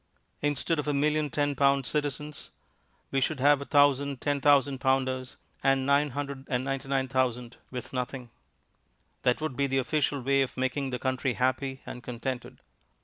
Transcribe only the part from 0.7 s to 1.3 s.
of a million